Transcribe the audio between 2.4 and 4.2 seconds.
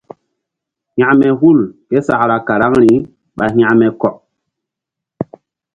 karaŋri ɓa hȩkme kɔk.